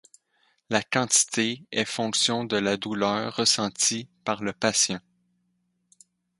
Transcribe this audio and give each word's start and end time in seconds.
La 0.71 0.81
quantité 0.81 1.63
est 1.71 1.85
fonction 1.85 2.43
de 2.43 2.57
la 2.57 2.75
douleur 2.75 3.35
ressentie 3.35 4.09
par 4.25 4.41
le 4.41 4.51
patient. 4.51 4.99